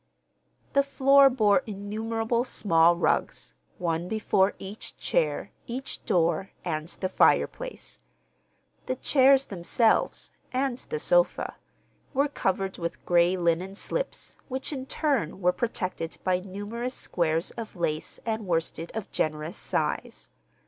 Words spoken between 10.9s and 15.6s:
sofa, were covered with gray linen slips, which, in turn, were